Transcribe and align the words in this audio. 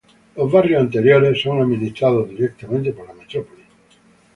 Los 0.35 0.51
barrios 0.51 0.81
anteriores 0.81 1.43
son 1.43 1.61
administradas 1.61 2.27
directamente 2.27 2.91
por 2.91 3.05
la 3.07 3.13
Metrópolis. 3.13 3.67